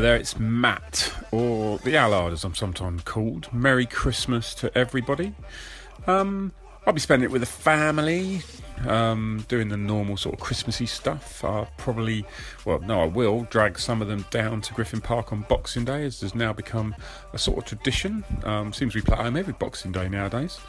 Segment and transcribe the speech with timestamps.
[0.00, 3.48] There, it's Matt, or the Allard as I'm sometimes called.
[3.50, 5.34] Merry Christmas to everybody.
[6.06, 6.52] Um,
[6.86, 8.42] I'll be spending it with the family,
[8.86, 11.42] um, doing the normal sort of Christmassy stuff.
[11.42, 12.26] I'll probably,
[12.66, 16.04] well, no, I will drag some of them down to Griffin Park on Boxing Day,
[16.04, 16.94] as has now become
[17.32, 18.22] a sort of tradition.
[18.44, 20.60] Um, seems we play at home every Boxing Day nowadays.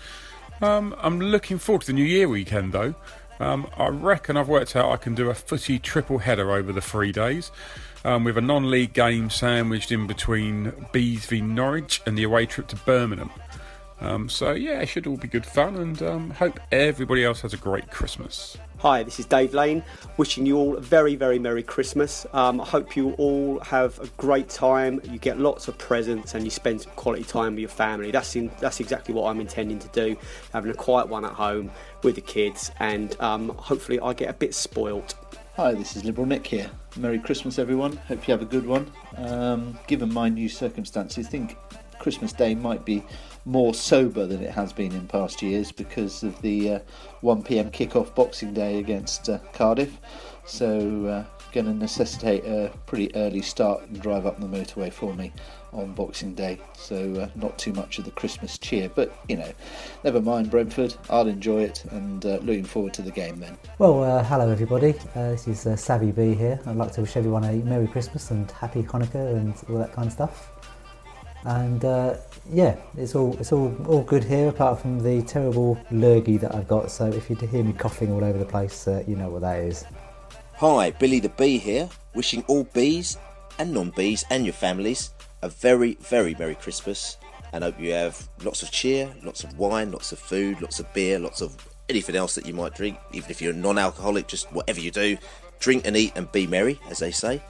[0.62, 2.96] Um, I'm looking forward to the New Year weekend though.
[3.40, 6.82] Um, I reckon I've worked out I can do a footy triple header over the
[6.82, 7.52] three days.
[8.08, 12.68] Um, with a non-league game sandwiched in between Bees v Norwich and the away trip
[12.70, 13.30] to Birmingham.
[14.00, 17.54] Um, so yeah, it should all be good fun, and um, hope everybody else has
[17.54, 18.56] a great Christmas.
[18.78, 19.84] Hi, this is Dave Lane,
[20.16, 22.26] wishing you all a very, very Merry Christmas.
[22.32, 25.02] Um, I hope you all have a great time.
[25.04, 28.12] You get lots of presents and you spend some quality time with your family.
[28.12, 30.16] That's in, that's exactly what I'm intending to do.
[30.54, 31.72] Having a quiet one at home
[32.04, 35.16] with the kids, and um, hopefully I get a bit spoilt.
[35.58, 36.70] Hi, this is Liberal Nick here.
[36.98, 37.98] Merry Christmas, everyone.
[38.08, 38.92] Hope you have a good one.
[39.16, 41.58] Um, given my new circumstances, I think
[41.98, 43.04] Christmas Day might be
[43.44, 46.80] more sober than it has been in past years because of the uh,
[47.22, 49.98] 1 pm kick-off Boxing Day against uh, Cardiff.
[50.46, 55.16] So, uh, going to necessitate a pretty early start and drive up the motorway for
[55.16, 55.34] me
[55.74, 56.60] on Boxing Day.
[56.74, 59.52] So, uh, not too much of the Christmas cheer, but you know,
[60.04, 60.96] never mind Brentford.
[61.10, 63.58] I'll enjoy it and uh, looking forward to the game then.
[63.80, 64.94] Well, uh, hello everybody.
[65.16, 66.60] Uh, this is uh, Savvy Bee here.
[66.66, 70.08] I'd like to wish everyone a Merry Christmas and Happy Hanukkah and all that kind
[70.08, 70.52] of stuff.
[71.46, 72.16] And uh,
[72.52, 76.68] yeah, it's all it's all all good here, apart from the terrible lurgy that I've
[76.68, 76.92] got.
[76.92, 79.60] So if you hear me coughing all over the place, uh, you know what that
[79.60, 79.86] is.
[80.56, 83.18] Hi, Billy the Bee here, wishing all bees
[83.60, 85.12] and non-bees and your families
[85.42, 87.18] a very, very Merry Christmas,
[87.54, 90.92] and hope you have lots of cheer, lots of wine, lots of food, lots of
[90.94, 92.98] beer, lots of anything else that you might drink.
[93.14, 95.18] Even if you're non-alcoholic, just whatever you do,
[95.60, 97.42] drink and eat and be merry, as they say.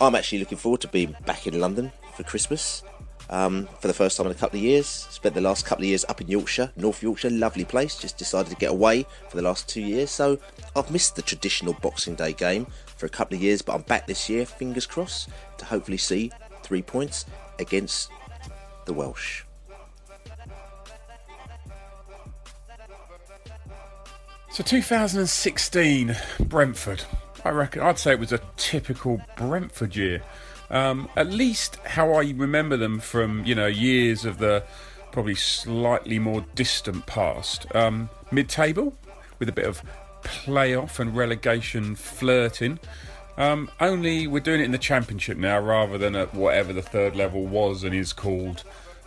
[0.00, 2.82] I'm actually looking forward to being back in London for Christmas
[3.28, 4.86] um, for the first time in a couple of years.
[4.86, 7.96] Spent the last couple of years up in Yorkshire, North Yorkshire, lovely place.
[7.96, 10.38] Just decided to get away for the last two years, so
[10.76, 12.66] I've missed the traditional Boxing Day game
[12.96, 16.30] for a couple of years, but I'm back this year, fingers crossed, to hopefully see
[16.70, 17.26] three points
[17.58, 18.12] against
[18.84, 19.42] the Welsh.
[24.52, 27.02] So 2016, Brentford.
[27.44, 30.22] I reckon I'd say it was a typical Brentford year.
[30.70, 34.62] Um, at least how I remember them from you know years of the
[35.10, 37.66] probably slightly more distant past.
[37.74, 38.94] Um, mid-table
[39.40, 39.82] with a bit of
[40.22, 42.78] playoff and relegation flirting.
[43.40, 47.16] Um, only we're doing it in the championship now rather than at whatever the third
[47.16, 48.64] level was and is called.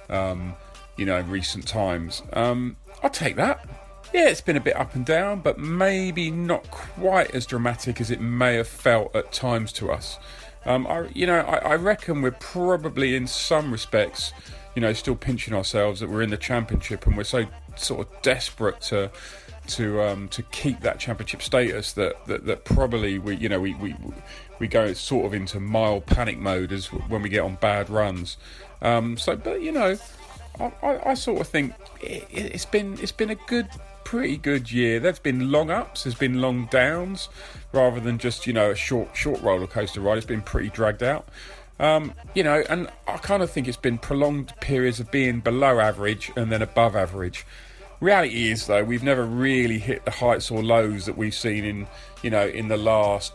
[0.09, 0.55] Um,
[0.97, 2.21] you know, in recent times.
[2.33, 3.67] Um, I'll take that.
[4.13, 8.11] Yeah, it's been a bit up and down, but maybe not quite as dramatic as
[8.11, 10.19] it may have felt at times to us.
[10.65, 14.33] Um, I, you know, I, I reckon we're probably in some respects,
[14.75, 17.45] you know, still pinching ourselves that we're in the championship and we're so
[17.75, 19.11] sort of desperate to
[19.67, 23.73] to um, to keep that championship status that, that, that probably we you know we,
[23.75, 23.95] we
[24.59, 28.37] we go sort of into mild panic mode as when we get on bad runs.
[28.81, 29.97] Um, so, but you know,
[30.59, 33.67] I, I, I sort of think it, it's been it's been a good,
[34.03, 34.99] pretty good year.
[34.99, 37.29] There's been long ups, there's been long downs,
[37.71, 40.17] rather than just you know a short short roller coaster ride.
[40.17, 41.27] It's been pretty dragged out.
[41.79, 45.79] Um, you know, and I kind of think it's been prolonged periods of being below
[45.79, 47.45] average and then above average.
[48.03, 51.87] Reality is, though, we've never really hit the heights or lows that we've seen in,
[52.21, 53.31] you know, in the last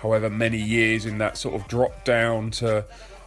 [0.00, 2.84] however many years in that sort of drop down to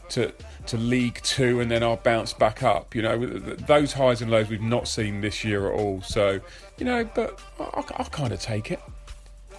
[0.09, 0.31] to
[0.67, 2.93] to League Two and then our bounce back up.
[2.93, 6.03] You know, those highs and lows we've not seen this year at all.
[6.03, 6.39] So,
[6.77, 8.79] you know, but I, I kind of take it.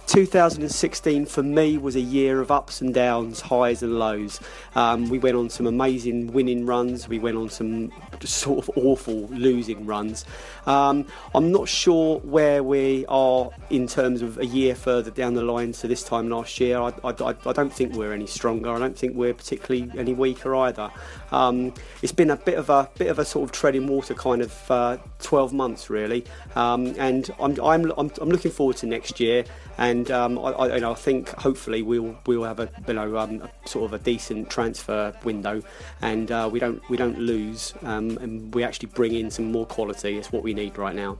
[0.09, 4.39] 2016 for me was a year of ups and downs, highs and lows.
[4.73, 7.91] Um, we went on some amazing winning runs, we went on some
[8.23, 10.25] sort of awful losing runs.
[10.65, 15.43] Um, I'm not sure where we are in terms of a year further down the
[15.43, 16.79] line to this time last year.
[16.79, 18.71] I, I, I don't think we're any stronger.
[18.71, 20.89] I don't think we're particularly any weaker either.
[21.31, 24.41] Um, it's been a bit of a bit of a sort of treading water kind
[24.41, 29.19] of uh, 12 months really, um, and I'm, I'm, I'm, I'm looking forward to next
[29.19, 29.45] year
[29.79, 33.17] and um, I, I, you know, I think hopefully we'll we'll have a you know
[33.17, 35.63] um, a, sort of a decent transfer window,
[36.01, 39.65] and uh, we don't we don't lose, um, and we actually bring in some more
[39.65, 40.17] quality.
[40.17, 41.17] It's what we need right now.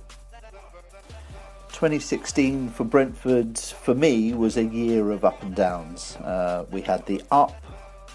[1.71, 6.17] 2016 for Brentford for me was a year of up and downs.
[6.17, 7.55] Uh, we had the up,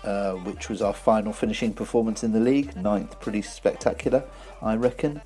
[0.04, 4.24] uh, which was our final finishing performance in the league, ninth, pretty spectacular,
[4.62, 5.22] I reckon.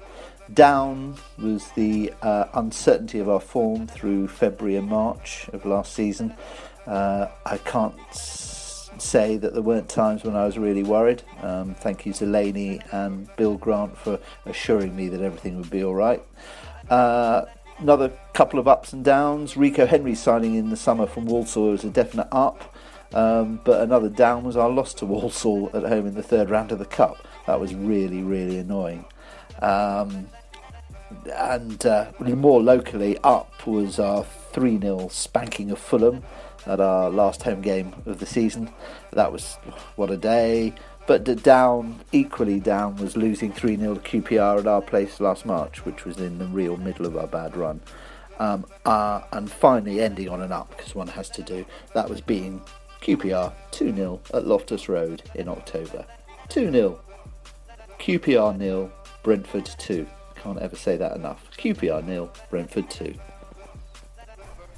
[0.55, 6.35] Down was the uh, uncertainty of our form through February and March of last season.
[6.87, 11.23] Uh, I can't say that there weren't times when I was really worried.
[11.43, 15.95] Um, thank you, Zeleny and Bill Grant, for assuring me that everything would be all
[15.95, 16.23] right.
[16.89, 17.45] Uh,
[17.79, 19.57] another couple of ups and downs.
[19.57, 22.75] Rico Henry signing in the summer from Walsall was a definite up.
[23.15, 26.73] Um, but another down was our loss to Walsall at home in the third round
[26.73, 27.27] of the Cup.
[27.47, 29.05] That was really, really annoying.
[29.63, 30.29] Um,
[31.35, 36.23] and uh, more locally, up was our 3 0 spanking of Fulham
[36.67, 38.71] at our last home game of the season.
[39.13, 39.57] That was
[39.97, 40.75] what a day.
[41.07, 45.87] But down, equally down, was losing 3 0 to QPR at our place last March,
[45.87, 47.81] which was in the real middle of our bad run.
[48.39, 51.65] Um, uh, and finally ending on an up, because one has to do,
[51.95, 52.61] that was being
[53.03, 56.05] QPR 2 0 at Loftus Road in October.
[56.49, 57.01] 2 0.
[57.99, 58.91] QPR nil,
[59.23, 60.07] Brentford 2.
[60.37, 61.51] Can't ever say that enough.
[61.57, 63.15] QPR nil, Brentford 2.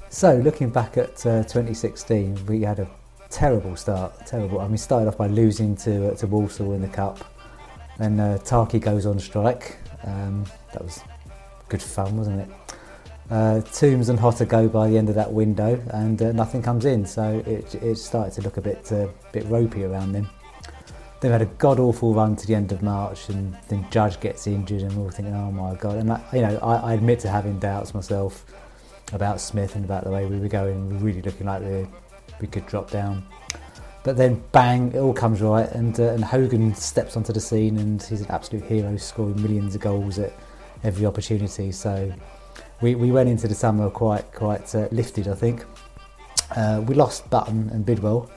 [0.09, 2.89] So, looking back at uh, 2016, we had a
[3.29, 4.25] terrible start.
[4.25, 4.59] Terrible.
[4.59, 7.19] I mean, started off by losing to uh, to Walsall in the cup.
[7.97, 9.77] Then uh, Tarky goes on strike.
[10.03, 11.01] Um, that was
[11.69, 12.49] good fun, wasn't it?
[13.31, 16.83] Uh, Tombs and Hotter go by the end of that window, and uh, nothing comes
[16.83, 17.05] in.
[17.05, 20.29] So it, it started to look a bit uh, bit ropey around them.
[21.21, 24.47] They've had a god awful run to the end of March, and then Judge gets
[24.47, 27.19] injured, and we're all thinking, "Oh my god!" And I, you know, I, I admit
[27.21, 28.43] to having doubts myself
[29.13, 30.89] about Smith and about the way we were going.
[30.89, 31.87] We really looking like we,
[32.41, 33.25] we could drop down.
[34.03, 34.91] But then, bang!
[34.91, 38.27] It all comes right, and uh, and Hogan steps onto the scene, and he's an
[38.29, 40.33] absolute hero, scoring millions of goals at
[40.83, 41.71] every opportunity.
[41.71, 42.11] So
[42.81, 45.65] we, we went into the summer quite quite uh, lifted, I think.
[46.55, 48.29] Uh, we lost Button and Bidwell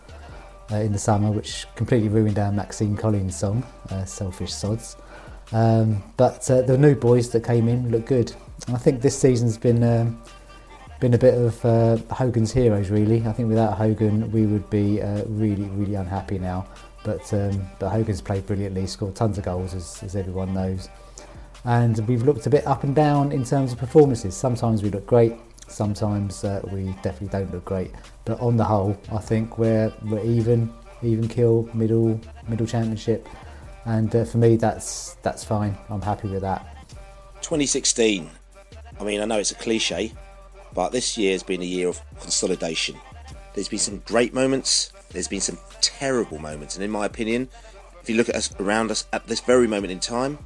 [0.71, 4.97] uh, in the summer, which completely ruined our Maxine Collins song, uh, Selfish Sods.
[5.53, 8.33] Um, but uh, the new boys that came in look good.
[8.67, 10.23] And I think this season's been um,
[11.01, 13.27] been a bit of uh, Hogan's heroes, really.
[13.27, 16.67] I think without Hogan, we would be really, really unhappy now.
[17.03, 20.89] But um, but Hogan's played brilliantly, scored tons of goals, as, as everyone knows.
[21.65, 24.37] And we've looked a bit up and down in terms of performances.
[24.37, 25.35] Sometimes we look great,
[25.69, 27.91] sometimes uh, we definitely don't look great.
[28.25, 33.29] But on the whole, I think we're we're even, even kill, middle middle championship,
[33.87, 35.77] and uh, for me that's that's fine.
[35.89, 36.67] I'm happy with that.
[37.43, 38.31] 2016.
[38.99, 40.13] I mean, I know it's a cliche,
[40.73, 42.97] but this year has been a year of consolidation.
[43.55, 44.93] There's been some great moments.
[45.11, 47.49] There's been some terrible moments, and in my opinion,
[48.03, 50.39] if you look at us around us at this very moment in time,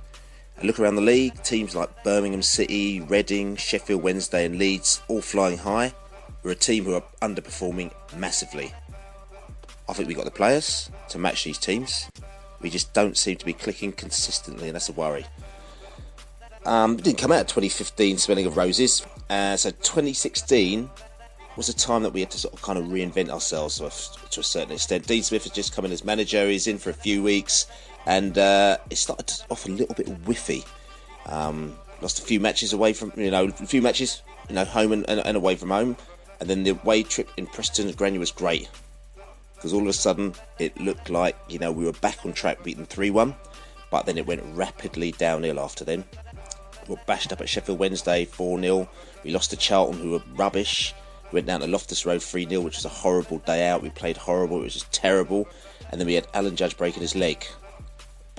[0.63, 5.59] look around the league, teams like Birmingham City, Reading, Sheffield Wednesday, and Leeds all flying
[5.59, 5.93] high.
[6.43, 8.73] We're a team who are underperforming massively.
[9.89, 12.09] I think we've got the players to match these teams.
[12.61, 15.27] We just don't seem to be clicking consistently, and that's a worry.
[16.67, 19.07] Um, it didn't come out 2015 smelling of roses.
[19.31, 20.91] Uh, so 2016
[21.57, 23.79] was a time that we had to sort of kind of reinvent ourselves
[24.31, 25.07] to a certain extent.
[25.07, 26.49] Dean Smith has just come in as manager.
[26.49, 27.67] He's in for a few weeks,
[28.09, 30.65] and uh, it started off a little bit whiffy.
[31.27, 34.93] Um, lost a few matches away from you know a few matches you know home
[34.93, 35.97] and, and, and away from home,
[36.41, 38.69] and then the away trip in Preston Grania was great.
[39.55, 42.65] because all of a sudden it looked like you know we were back on track,
[42.65, 43.37] beating three one,
[43.91, 46.03] but then it went rapidly downhill after then.
[46.89, 48.89] We were bashed up at Sheffield Wednesday four 0
[49.23, 50.95] We lost to Charlton, who were rubbish.
[51.31, 53.83] We went down to Loftus Road 3 0, which was a horrible day out.
[53.83, 55.47] We played horrible, it was just terrible.
[55.91, 57.47] And then we had Alan Judge breaking his leg.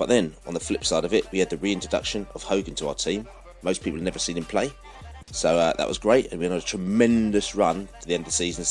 [0.00, 2.88] But then, on the flip side of it, we had the reintroduction of Hogan to
[2.88, 3.28] our team.
[3.60, 4.72] Most people had never seen him play.
[5.30, 8.28] So uh, that was great, and we had a tremendous run to the end of
[8.28, 8.64] the season.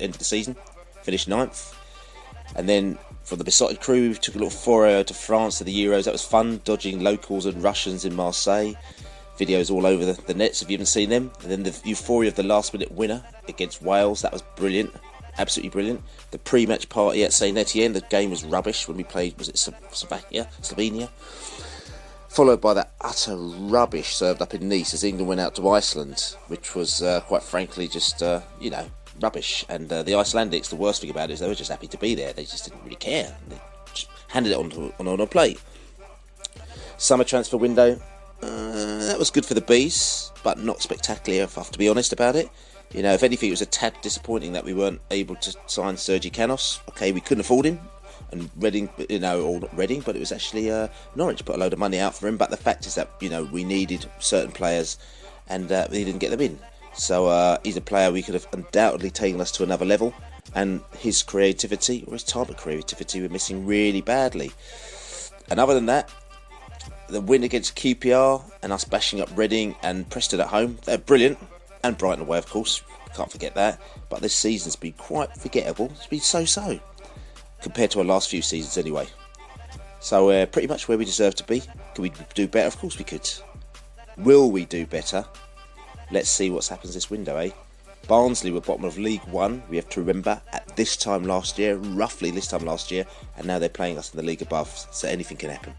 [0.00, 0.56] End of the season,
[1.02, 1.72] finished ninth,
[2.56, 5.72] and then from the Beesotted crew, we took a little foray to France to the
[5.72, 6.04] Euros.
[6.04, 8.74] That was fun, dodging locals and Russians in Marseille.
[9.38, 11.30] Videos all over the, the nets if you haven't seen them.
[11.42, 14.22] And then the euphoria of the last minute winner against Wales.
[14.22, 14.92] That was brilliant,
[15.38, 16.02] absolutely brilliant.
[16.30, 17.92] The pre-match party at Saint Etienne.
[17.92, 19.38] The game was rubbish when we played.
[19.38, 20.48] Was it Slovakia?
[20.60, 21.08] Slovenia?
[22.32, 26.34] followed by that utter rubbish served up in Nice as England went out to Iceland,
[26.48, 29.66] which was uh, quite frankly just, uh, you know, rubbish.
[29.68, 31.98] And uh, the Icelandics, the worst thing about it is they were just happy to
[31.98, 32.32] be there.
[32.32, 33.36] They just didn't really care.
[33.48, 33.60] They
[33.92, 35.60] just handed it on, on, on a plate.
[36.96, 38.00] Summer transfer window,
[38.42, 41.88] uh, that was good for the Bees, but not spectacular, if I have to be
[41.88, 42.48] honest about it.
[42.92, 45.96] You know, if anything, it was a tad disappointing that we weren't able to sign
[45.96, 46.80] Sergi Canos.
[46.90, 47.80] Okay, we couldn't afford him,
[48.30, 51.58] and Reading, you know, or not Reading, but it was actually uh, Norwich put a
[51.58, 52.36] load of money out for him.
[52.36, 54.98] But the fact is that you know we needed certain players,
[55.48, 56.58] and uh, we didn't get them in.
[56.94, 60.12] So uh, he's a player we could have undoubtedly taken us to another level,
[60.54, 64.52] and his creativity or his type of creativity we're missing really badly.
[65.50, 66.10] And other than that,
[67.08, 71.38] the win against QPR and us bashing up Reading and Preston at home, they're brilliant,
[71.82, 72.82] and Brighton away, of course.
[73.14, 73.80] Can't forget that.
[74.08, 75.90] But this season's been quite forgettable.
[75.96, 76.80] It's been so-so
[77.60, 79.06] compared to our last few seasons anyway.
[80.00, 81.60] So uh, pretty much where we deserve to be.
[81.94, 82.66] Can we do better?
[82.66, 83.28] Of course we could.
[84.16, 85.24] Will we do better?
[86.10, 87.50] Let's see what happens this window, eh?
[88.08, 91.76] Barnsley were bottom of League One, we have to remember, at this time last year,
[91.76, 95.08] roughly this time last year, and now they're playing us in the league above, so
[95.08, 95.74] anything can happen.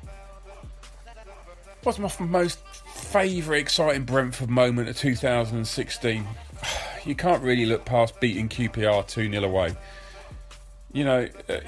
[1.84, 2.60] What's my most
[2.94, 6.28] favourite exciting Brentford moment of 2016?
[7.06, 9.76] You can't really look past beating QPR 2 0 away
[10.94, 11.60] you know, uh,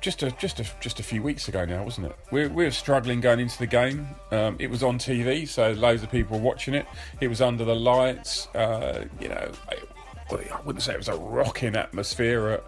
[0.00, 2.16] just a just a just a few weeks ago now, wasn't it?
[2.30, 4.08] We, we were struggling going into the game.
[4.30, 6.86] Um, it was on TV, so loads of people were watching it.
[7.20, 8.48] It was under the lights.
[8.48, 9.76] Uh, you know, I,
[10.30, 12.64] I, wouldn't say it was a rocking atmosphere at,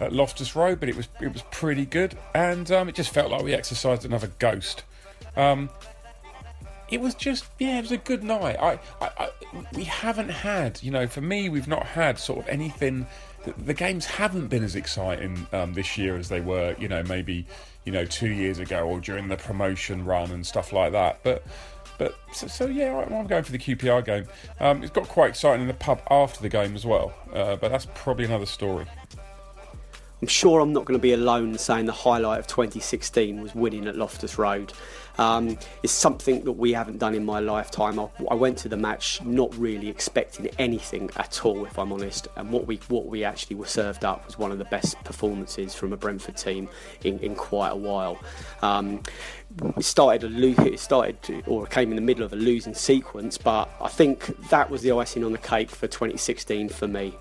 [0.00, 3.30] at Loftus Road, but it was it was pretty good, and um, it just felt
[3.30, 4.84] like we exercised another ghost.
[5.36, 5.68] Um,
[6.88, 8.56] it was just yeah, it was a good night.
[8.60, 9.30] I, I, I,
[9.74, 13.06] we haven't had, you know, for me, we've not had sort of anything
[13.56, 17.46] the, games haven't been as exciting um, this year as they were, you know, maybe
[17.84, 21.20] you know two years ago or during the promotion run and stuff like that.
[21.22, 21.44] But
[21.98, 24.26] but so, so yeah, I'm going for the QPR game.
[24.60, 27.70] Um, it's got quite exciting in the pub after the game as well, uh, but
[27.70, 28.86] that's probably another story.
[30.22, 33.86] I'm sure I'm not going to be alone saying the highlight of 2016 was winning
[33.86, 34.72] at Loftus Road.
[35.18, 37.98] Um, it's something that we haven't done in my lifetime.
[37.98, 42.28] I, I, went to the match not really expecting anything at all, if I'm honest.
[42.36, 45.74] And what we what we actually were served up was one of the best performances
[45.74, 46.68] from a Brentford team
[47.04, 48.18] in, in quite a while.
[48.62, 49.02] Um,
[49.76, 52.74] it started a lo- it started to, or came in the middle of a losing
[52.74, 57.14] sequence, but I think that was the icing on the cake for 2016 for me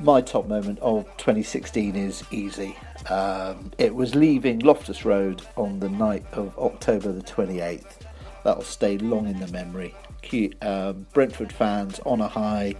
[0.00, 2.76] my top moment of 2016 is easy.
[3.08, 7.98] Um, it was leaving Loftus Road on the night of October the 28th.
[8.44, 9.94] That'll stay long in the memory.
[10.22, 12.74] Q, um, Brentford fans on a high,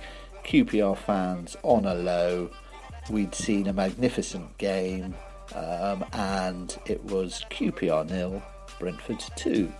[0.44, 2.50] QPR fans on a low.
[3.10, 5.14] We'd seen a magnificent game,
[5.54, 8.42] um, and it was QPR nil,
[8.78, 9.72] Brentford 2.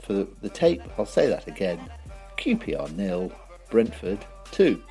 [0.00, 1.90] For the, the tape, I'll say that again
[2.38, 3.32] QPR nil,
[3.70, 4.82] Brentford 2.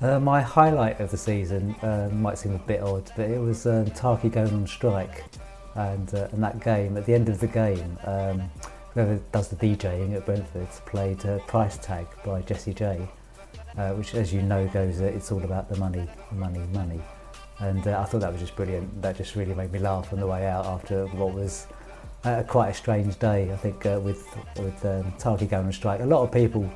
[0.00, 3.66] Uh, my highlight of the season uh, might seem a bit odd, but it was
[3.66, 5.24] um, Tarky going on strike,
[5.74, 8.50] and uh, and that game at the end of the game, um,
[8.94, 13.06] whoever does the DJing at Brentford played uh, Price Tag by Jessie J,
[13.76, 17.02] uh, which, as you know, goes uh, it's all about the money, money, money,
[17.58, 19.02] and I thought that was just brilliant.
[19.02, 21.66] That just really made me laugh on the way out after what was.
[22.48, 24.26] quite a strange day, I think, with
[24.56, 26.00] with um, Tarky going on strike.
[26.00, 26.70] A lot of people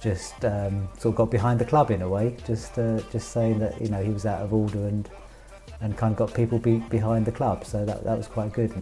[0.00, 3.58] just um, sort of got behind the club in a way, just uh, just saying
[3.58, 5.08] that you know he was out of order and
[5.80, 7.64] and kind of got people be behind the club.
[7.64, 8.72] So that that was quite good.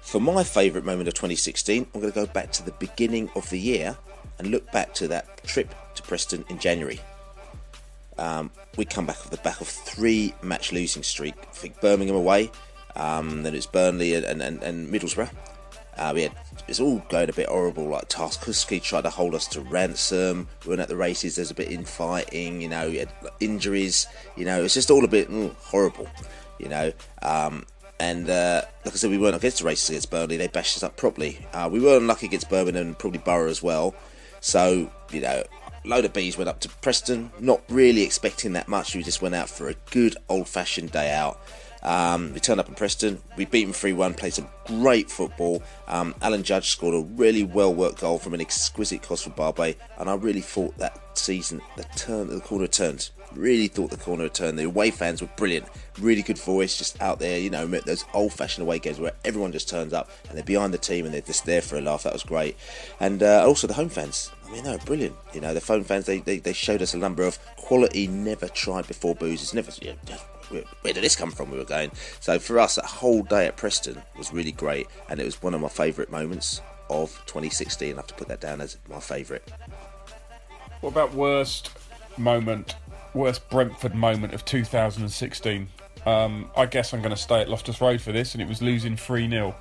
[0.00, 3.48] For my favourite moment of 2016, I'm going to go back to the beginning of
[3.50, 3.94] the year
[4.38, 6.98] and look back to that trip to Preston in January.
[8.16, 11.34] Um, we come back off the back of three match losing streak.
[11.38, 12.50] I think Birmingham away,
[12.96, 15.30] um, then it's Burnley and, and, and Middlesbrough.
[15.96, 16.32] Uh, we had
[16.66, 17.88] it's all going a bit horrible.
[17.88, 20.48] Like Tarkowski tried to hold us to ransom.
[20.64, 21.36] We went at the races.
[21.36, 22.60] There's a bit infighting.
[22.60, 22.94] You know,
[23.40, 24.06] injuries.
[24.36, 26.08] You know, it's just all a bit mm, horrible.
[26.58, 27.64] You know, um,
[28.00, 30.36] and uh, like I said, we weren't against the races against Burnley.
[30.36, 31.46] They bashed us up properly.
[31.52, 33.94] Uh, we were unlucky against Birmingham and probably Boro as well.
[34.40, 35.44] So you know,
[35.84, 37.30] load of bees went up to Preston.
[37.40, 38.94] Not really expecting that much.
[38.94, 41.40] We just went out for a good old-fashioned day out.
[41.82, 43.20] Um, we turned up in Preston.
[43.36, 45.62] We beat them 3 1, played some great football.
[45.86, 49.76] Um, Alan Judge scored a really well worked goal from an exquisite cross from Barbet,
[49.98, 53.10] and I really thought that season the turn the corner turned.
[53.38, 54.58] Really thought the corner had turned.
[54.58, 55.66] The away fans were brilliant.
[56.00, 59.52] Really good voice, just out there, you know, those old fashioned away games where everyone
[59.52, 62.02] just turns up and they're behind the team and they're just there for a laugh.
[62.02, 62.56] That was great.
[62.98, 64.32] And uh, also the home fans.
[64.44, 65.14] I mean, they were brilliant.
[65.32, 68.48] You know, the phone fans, they, they, they showed us a number of quality, never
[68.48, 69.54] tried before boozers.
[69.54, 69.92] Never, yeah,
[70.48, 71.52] where, where did this come from?
[71.52, 71.92] We were going.
[72.18, 75.54] So for us, that whole day at Preston was really great, and it was one
[75.54, 77.92] of my favourite moments of 2016.
[77.92, 79.44] I have to put that down as my favourite.
[80.80, 81.70] What about worst
[82.18, 82.74] moment,
[83.14, 85.68] worst Brentford moment of 2016?
[86.06, 88.62] Um, I guess I'm going to stay at Loftus Road for this, and it was
[88.62, 89.54] losing 3 0.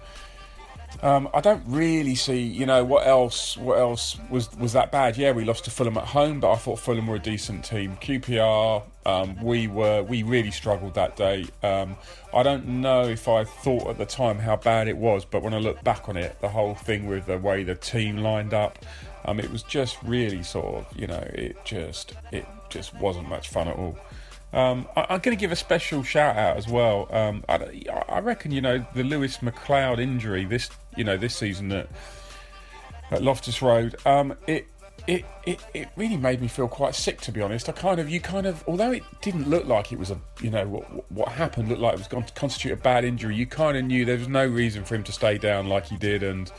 [1.04, 3.56] Um, I don't really see, you know, what else.
[3.58, 5.18] What else was was that bad?
[5.18, 7.98] Yeah, we lost to Fulham at home, but I thought Fulham were a decent team.
[8.02, 11.46] QPR, um, we were, we really struggled that day.
[11.62, 11.98] Um,
[12.34, 15.54] I don't know if I thought at the time how bad it was, but when
[15.54, 18.84] I look back on it, the whole thing with the way the team lined up,
[19.26, 23.50] um, it was just really sort of, you know, it just, it just wasn't much
[23.50, 23.98] fun at all.
[24.54, 27.08] Um, I, am going to give a special shout out as well.
[27.12, 31.72] Um, I, I, reckon you know the Lewis McLeod injury this you know this season
[31.72, 31.90] at,
[33.12, 33.96] at Loftus Road.
[34.06, 34.68] Um, it,
[35.06, 37.68] it it it really made me feel quite sick to be honest.
[37.68, 40.50] I kind of you kind of although it didn't look like it was a you
[40.50, 43.36] know what what happened looked like it was going to constitute a bad injury.
[43.36, 45.98] You kind of knew there was no reason for him to stay down like he
[45.98, 46.52] did and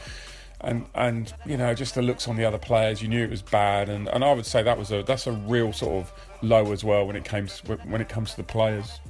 [0.62, 3.42] and and you know just the looks on the other players you knew it was
[3.42, 6.12] bad and, and I would say that was a that's a real sort of
[6.42, 9.00] low as well when it comes when it comes to the players.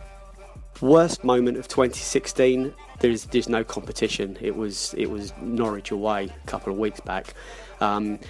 [0.81, 2.73] Worst moment of 2016.
[3.01, 4.39] There's there's no competition.
[4.41, 7.35] It was it was Norwich away a couple of weeks back.
[7.81, 8.21] Um,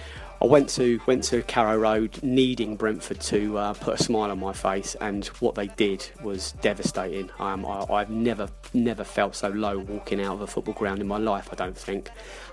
[0.41, 4.39] I went to went to Carrow Road needing Brentford to uh, put a smile on
[4.39, 7.29] my face, and what they did was devastating.
[7.39, 11.07] Um, I, have never never felt so low walking out of a football ground in
[11.07, 11.49] my life.
[11.51, 12.09] I don't think.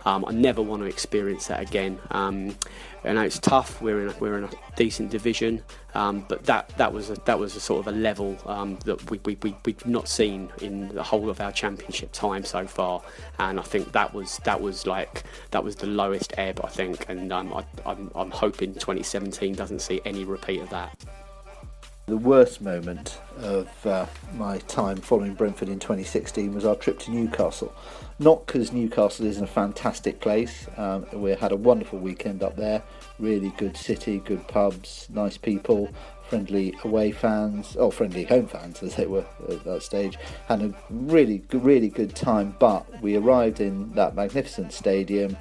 [0.07, 1.99] Um, I never want to experience that again.
[2.13, 2.57] Um,
[3.05, 3.83] I know it's tough.
[3.83, 5.63] We're in a, we're in a decent division,
[5.95, 9.11] um, but that that was a, that was a sort of a level um, that
[9.11, 13.03] we, we, we we've not seen in the whole of our championship time so far.
[13.41, 17.05] And I think that was that was like that was the lowest ebb I think,
[17.09, 20.97] and um, I, I'm I'm hoping 2017 doesn't see any repeat of that.
[22.07, 27.11] The worst moment of uh, my time following Brentford in 2016 was our trip to
[27.11, 27.75] Newcastle.
[28.21, 30.69] Not because Newcastle isn't a fantastic place.
[30.77, 32.85] Um, we had a wonderful weekend up there.
[33.19, 35.93] Really good city, good pubs, nice people,
[36.29, 40.17] friendly away fans, or friendly home fans as they were at that stage.
[40.47, 42.55] Had a really, really good time.
[42.61, 45.37] But we arrived in that magnificent stadium,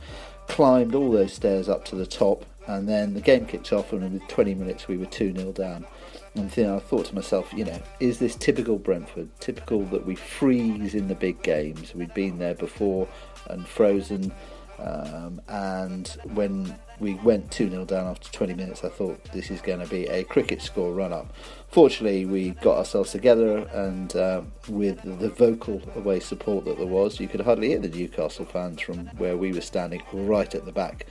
[0.47, 4.01] climbed all those stairs up to the top, and then the game kicked off, and
[4.01, 5.85] within 20 minutes we were 2 0 down.
[6.35, 9.29] And then I thought to myself, you know, is this typical Brentford?
[9.39, 11.95] Typical that we freeze in the big games.
[11.95, 13.07] We'd been there before
[13.47, 14.33] and frozen.
[14.77, 19.61] Um, and when we went 2 0 down after 20 minutes, I thought this is
[19.61, 21.33] going to be a cricket score run up.
[21.69, 27.19] Fortunately, we got ourselves together, and um, with the vocal away support that there was,
[27.19, 30.71] you could hardly hear the Newcastle fans from where we were standing right at the
[30.71, 31.07] back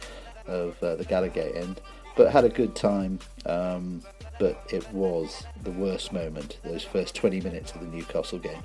[0.46, 1.80] of uh, the Gallagher end.
[2.16, 3.18] But had a good time.
[3.44, 4.02] Um,
[4.38, 8.62] but it was the worst moment, those first 20 minutes of the Newcastle game.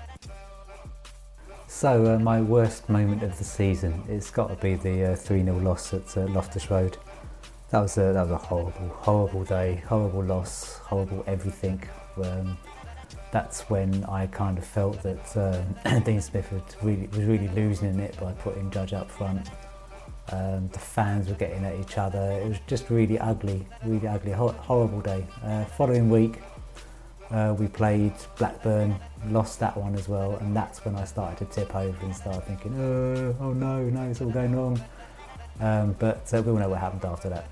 [1.68, 5.42] So, uh, my worst moment of the season, it's got to be the uh, 3
[5.42, 6.98] uh, 0 loss at uh, Loftus Road.
[7.70, 11.84] That was, a, that was a horrible, horrible day, horrible loss, horrible everything.
[12.18, 12.58] Um,
[13.32, 15.38] that's when I kind of felt that
[15.86, 16.52] um, Dean Smith
[16.82, 19.50] really, was really losing it by putting Judge up front.
[20.32, 22.32] Um, the fans were getting at each other.
[22.32, 25.26] It was just really ugly, really ugly, ho- horrible day.
[25.44, 26.40] Uh, following week,
[27.32, 28.96] uh, we played Blackburn,
[29.28, 32.46] lost that one as well, and that's when I started to tip over and start
[32.46, 34.80] thinking, oh, oh no, no, it's all going wrong.
[35.60, 37.50] Um, but uh, we all know what happened after that.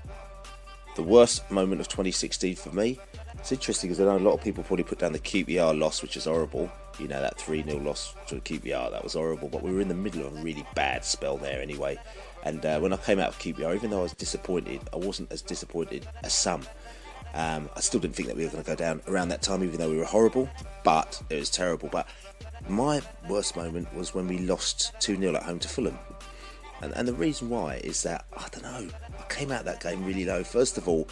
[0.96, 2.98] The worst moment of 2016 for me.
[3.34, 6.02] It's interesting because I know a lot of people probably put down the QPR loss,
[6.02, 6.70] which is horrible.
[6.98, 9.48] You know that 3 0 loss to QPR, that was horrible.
[9.48, 11.98] But we were in the middle of a really bad spell there anyway.
[12.44, 15.32] And uh, when I came out of QPR, even though I was disappointed, I wasn't
[15.32, 16.62] as disappointed as some.
[17.34, 19.62] Um, I still didn't think that we were going to go down around that time,
[19.62, 20.48] even though we were horrible.
[20.84, 21.88] But it was terrible.
[21.90, 22.08] But
[22.68, 25.98] my worst moment was when we lost 2 0 at home to Fulham.
[26.80, 30.04] And, and the reason why is that, I don't know, I came out that game
[30.04, 30.44] really low.
[30.44, 31.08] First of all,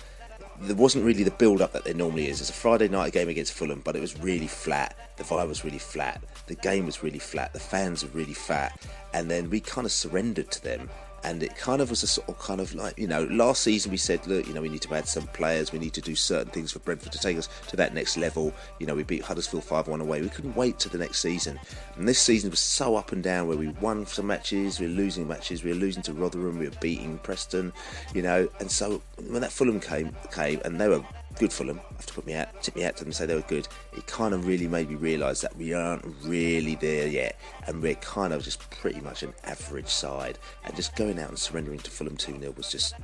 [0.61, 2.41] there wasn't really the build up that there normally is.
[2.41, 4.97] It's a Friday night game against Fulham, but it was really flat.
[5.17, 6.23] The vibe was really flat.
[6.47, 7.53] The game was really flat.
[7.53, 8.81] The fans were really fat.
[9.13, 10.89] And then we kind of surrendered to them
[11.25, 13.91] and it kind of was a sort of kind of like you know last season
[13.91, 15.73] we said look you know we need to add some players.
[15.73, 18.53] We need to do certain things for Brentford to take us to that next level.
[18.79, 20.21] You know we beat Huddersfield 5-1 away.
[20.21, 21.59] We couldn't wait to the next season.
[21.97, 24.93] And this season was so up and down where we won some matches we were
[24.93, 27.73] losing matches we were losing to Rotherham we were beating Preston
[28.15, 28.49] you know.
[28.61, 31.05] And so when that Fulham came came and they were
[31.39, 31.81] good Fulham.
[31.91, 33.69] I have to put me out, tip me out to them say they were good.
[33.97, 37.95] It kind of really made me realise that we aren't really there yet, and we're
[37.97, 40.39] kind of just pretty much an average side.
[40.65, 42.95] And just going out and surrendering to Fulham 2 0 was just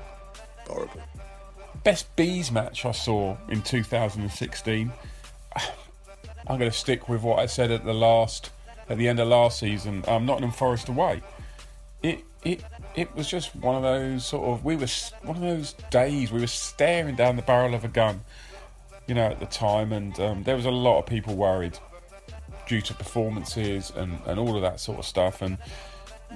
[0.66, 1.03] horrible.
[1.85, 4.92] Best bees match I saw in 2016.
[6.47, 8.51] I'm going to stick with what I said at the last,
[8.88, 10.05] at the end of last season.
[10.09, 11.23] Um, Nottingham Forest away.
[12.03, 14.87] It it it was just one of those sort of we were
[15.22, 18.20] one of those days we were staring down the barrel of a gun,
[19.07, 21.78] you know, at the time, and um, there was a lot of people worried
[22.66, 25.59] due to performances and, and all of that sort of stuff, and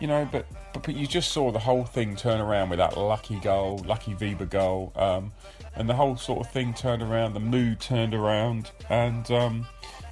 [0.01, 2.97] you know, but, but but you just saw the whole thing turn around with that
[2.97, 5.33] lucky goal, lucky Weber goal, um,
[5.75, 9.67] and the whole sort of thing turned around, the mood turned around, and um,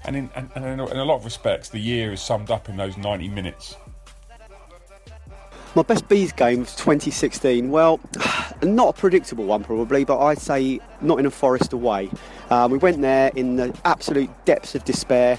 [0.04, 2.76] and in and, and in a lot of respects, the year is summed up in
[2.76, 3.76] those ninety minutes.
[5.76, 7.68] My best bees game of 2016.
[7.68, 7.98] Well,
[8.62, 12.10] not a predictable one probably, but I'd say not in a Forest away.
[12.48, 15.36] Um, we went there in the absolute depths of despair.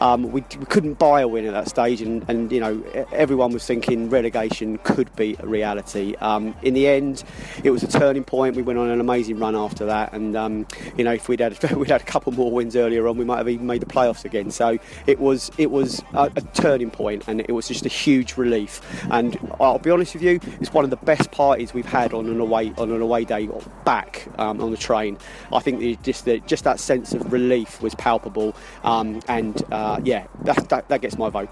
[0.00, 3.52] Um, we, we, couldn't buy a win at that stage, and, and, you know everyone
[3.52, 6.14] was thinking relegation could be a reality.
[6.16, 7.24] Um, in the end,
[7.62, 8.56] it was a turning point.
[8.56, 11.62] We went on an amazing run after that, and um, you know if we'd had
[11.76, 14.24] we'd had a couple more wins earlier on, we might have even made the playoffs
[14.24, 14.50] again.
[14.50, 18.36] So it was it was a, a turning point, and it was just a huge
[18.36, 18.80] relief.
[19.10, 22.26] And I'll be honest with you, it's one of the best parties we've had on
[22.26, 23.48] an away on an away day
[23.84, 25.18] back um, on the train.
[25.52, 30.26] I think just the, just that sense of relief was palpable, um, and uh, yeah,
[30.42, 31.50] that, that, that gets my vote.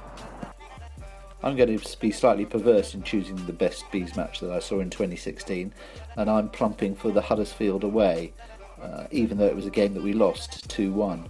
[1.44, 4.78] I'm going to be slightly perverse in choosing the best bees match that I saw
[4.78, 5.74] in 2016,
[6.16, 8.32] and I'm plumping for the Huddersfield away,
[8.80, 11.28] uh, even though it was a game that we lost 2 1.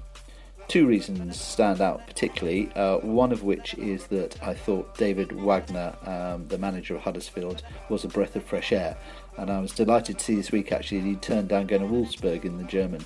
[0.69, 5.95] Two reasons stand out particularly, uh, one of which is that I thought David Wagner,
[6.07, 8.97] um, the manager of Huddersfield, was a breath of fresh air,
[9.38, 12.45] and I was delighted to see this week actually he turned down going to Wolfsburg
[12.45, 13.05] in the German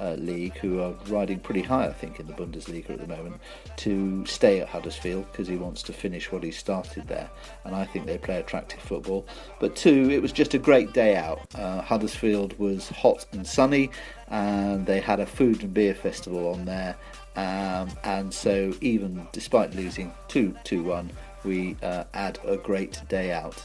[0.00, 3.40] uh, league, who are riding pretty high, I think, in the Bundesliga at the moment,
[3.78, 7.30] to stay at Huddersfield because he wants to finish what he started there.
[7.64, 9.26] And I think they play attractive football.
[9.60, 11.40] But two, it was just a great day out.
[11.54, 13.90] Uh, Huddersfield was hot and sunny,
[14.28, 16.96] and they had a food and beer festival on there.
[17.36, 21.10] Um, and so, even despite losing 2 2 1,
[21.44, 23.64] we uh, had a great day out.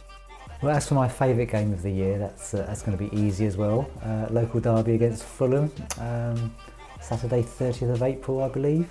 [0.64, 3.14] Well, as for my favourite game of the year, that's uh, that's going to be
[3.14, 3.92] easy as well.
[4.02, 6.56] Uh, local derby against Fulham, um,
[7.02, 8.88] Saturday, 30th of April, I believe.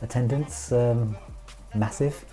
[0.00, 1.14] Attendance um,
[1.74, 2.24] massive,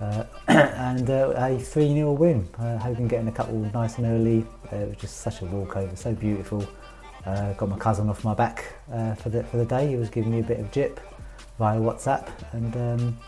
[0.00, 2.48] uh, and uh, a 3 0 win.
[2.58, 4.46] Uh, hoping getting a couple nice and early.
[4.72, 6.66] Uh, it was just such a walkover, so beautiful.
[7.26, 8.64] got my cousin off my back
[9.18, 9.88] for the for the day.
[9.88, 11.00] He was giving me a bit of jip
[11.58, 13.18] via WhatsApp, and um,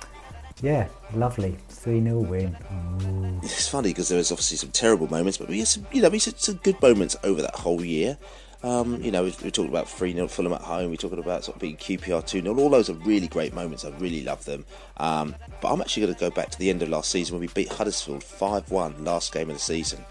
[0.62, 1.57] yeah, lovely.
[1.68, 2.57] 3 0 win.
[3.05, 3.40] Ooh.
[3.42, 6.09] It's funny because there was obviously some terrible moments, but we had some, you know,
[6.09, 8.16] we had some good moments over that whole year.
[8.62, 11.57] Um, you know, we, talked about 3 0 Fulham at home, we talked about sort
[11.57, 12.57] of being QPR 2 0.
[12.57, 13.85] All those are really great moments.
[13.85, 14.64] I really love them.
[14.98, 17.40] Um, but I'm actually going to go back to the end of last season when
[17.40, 20.05] we beat Huddersfield 5 1, last game of the season.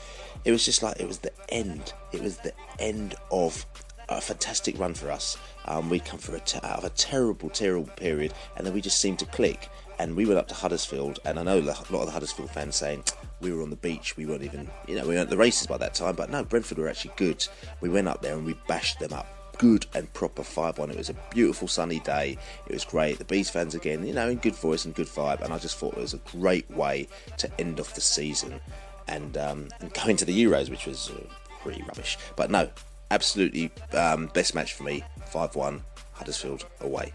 [0.43, 1.93] It was just like, it was the end.
[2.11, 3.65] It was the end of
[4.09, 5.37] a fantastic run for us.
[5.65, 8.81] Um, we come from a te- out of a terrible, terrible period, and then we
[8.81, 9.69] just seemed to click
[10.01, 12.75] and we went up to Huddersfield, and I know a lot of the Huddersfield fans
[12.75, 13.03] saying
[13.39, 15.77] we were on the beach, we weren't even, you know, we weren't the races by
[15.77, 17.47] that time, but no, Brentford were actually good.
[17.81, 19.27] We went up there and we bashed them up.
[19.59, 20.89] Good and proper 5 1.
[20.89, 22.35] It was a beautiful sunny day.
[22.65, 23.19] It was great.
[23.19, 25.41] The Bees fans again, you know, in good voice and good vibe.
[25.41, 28.59] And I just thought it was a great way to end off the season
[29.07, 31.23] and, um, and go into the Euros, which was uh,
[31.61, 32.17] pretty rubbish.
[32.35, 32.71] But no,
[33.11, 35.83] absolutely um, best match for me 5 1
[36.13, 37.13] Huddersfield away.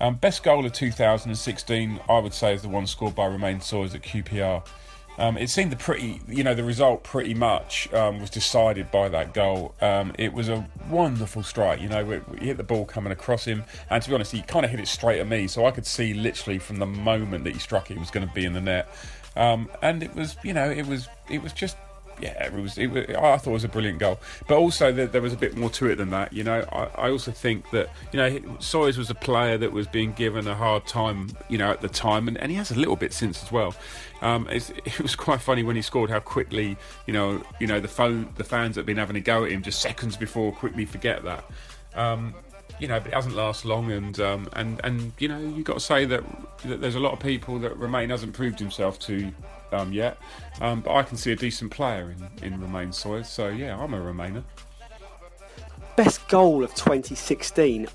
[0.00, 3.94] Um, best goal of 2016, I would say, is the one scored by Romain Sawyers
[3.94, 4.64] at QPR.
[5.18, 9.08] Um, it seemed the pretty, you know, the result pretty much um, was decided by
[9.10, 9.74] that goal.
[9.80, 11.80] Um, it was a wonderful strike.
[11.80, 14.64] You know, he hit the ball coming across him, and to be honest, he kind
[14.64, 17.52] of hit it straight at me, so I could see literally from the moment that
[17.52, 18.88] he struck it, it was going to be in the net.
[19.36, 21.76] Um, and it was, you know, it was, it was just
[22.22, 23.04] yeah, it was, it was.
[23.08, 25.70] I thought it was a brilliant goal, but also there, there was a bit more
[25.70, 26.32] to it than that.
[26.32, 29.88] You know, I, I, also think that you know Sawyers was a player that was
[29.88, 32.76] being given a hard time, you know, at the time, and, and he has a
[32.76, 33.74] little bit since as well.
[34.20, 37.88] Um, it was quite funny when he scored how quickly, you know, you know the
[37.88, 41.24] phone, the fans have been having a go at him just seconds before quickly forget
[41.24, 41.44] that.
[41.96, 42.34] Um,
[42.78, 45.74] you know, but it doesn't last long, and um, and and you know, you've got
[45.74, 46.22] to say that,
[46.64, 49.32] that there's a lot of people that Romain hasn't proved himself to
[49.72, 50.18] um, yet.
[50.60, 53.28] Um, but I can see a decent player in, in Romain Sawyers.
[53.28, 54.44] So, yeah, I'm a Remainer.
[55.96, 57.88] Best goal of 2016.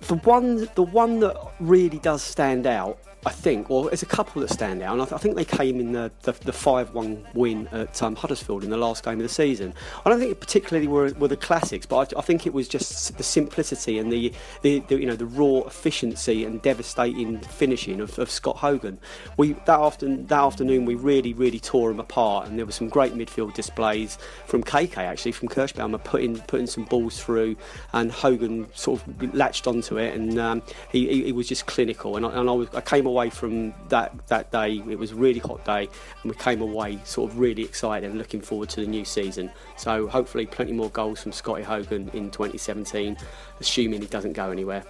[0.00, 4.40] The one, the one that really does stand out I think, well, there's a couple
[4.42, 7.34] that stand out, and I, th- I think they came in the, the, the 5-1
[7.34, 9.74] win at um, Huddersfield in the last game of the season.
[10.04, 12.68] I don't think it particularly were, were the classics, but I, I, think it was
[12.68, 18.00] just the simplicity and the, the, the, you know the raw efficiency and devastating finishing
[18.00, 18.98] of, of Scott Hogan.
[19.36, 22.88] We that afternoon that afternoon we really really tore him apart, and there were some
[22.88, 27.56] great midfield displays from KK actually from Kerschbaumer putting putting some balls through,
[27.92, 32.16] and Hogan sort of latched onto it, and um, he, he, he, was just clinical,
[32.16, 34.82] and I, and I, was, I came away from that that day.
[34.88, 35.88] It was a really hot day,
[36.22, 39.50] and we came away sort of really excited and looking forward to the new season.
[39.76, 43.16] So hopefully, plenty more goals from Scotty Hogan in 2017,
[43.60, 44.84] assuming he doesn't go anywhere.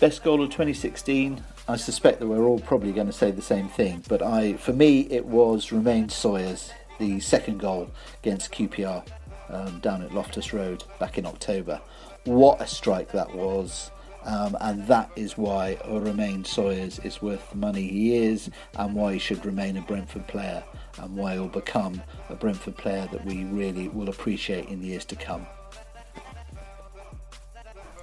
[0.00, 1.42] Best goal of 2016.
[1.66, 4.72] I suspect that we're all probably going to say the same thing, but I, for
[4.72, 7.90] me, it was Romain Sawyers, the second goal
[8.22, 9.06] against QPR
[9.48, 11.80] um, down at Loftus Road back in October.
[12.24, 13.90] What a strike that was!
[14.24, 19.14] Um, and that is why Romain Sawyers is worth the money he is, and why
[19.14, 20.64] he should remain a Brentford player,
[20.98, 25.04] and why he'll become a Brentford player that we really will appreciate in the years
[25.06, 25.46] to come.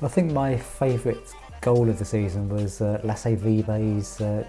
[0.02, 4.48] I think my favourite goal of the season was uh, Lasse Vibe's uh,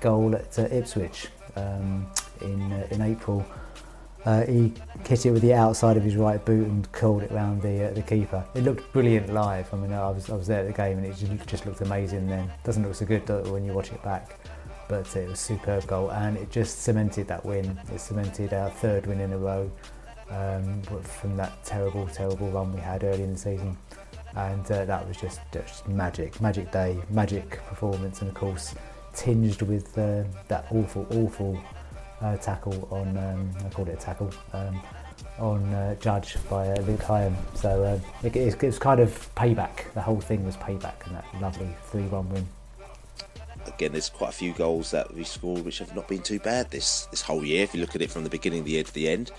[0.00, 2.10] goal at uh, Ipswich um,
[2.40, 3.44] in uh, in April
[4.24, 4.72] uh, he
[5.06, 7.92] hit it with the outside of his right boot and curled it around the uh,
[7.92, 8.44] the keeper.
[8.54, 9.72] It looked brilliant live.
[9.72, 12.28] I mean, I was I was there at the game and it just, looked amazing.
[12.28, 14.38] Then doesn't look so good when you watch it back,
[14.88, 17.78] but it was a superb goal and it just cemented that win.
[17.92, 19.70] It cemented our third win in a row
[20.30, 23.76] um, from that terrible terrible run we had early in the season.
[24.36, 28.76] And uh, that was just, just magic, magic day, magic performance, and of course
[29.12, 31.60] tinged with uh, that awful, awful
[32.20, 34.80] uh, tackle on, um, I called it a tackle, um,
[35.38, 37.34] on uh, Judge by uh, Luke Hyam.
[37.54, 39.92] So it, it, was kind of payback.
[39.94, 42.46] The whole thing was payback and that lovely 3 1 win.
[43.66, 46.70] Again, there's quite a few goals that we scored which have not been too bad
[46.70, 47.62] this this whole year.
[47.62, 49.30] If you look at it from the beginning of the year to the end,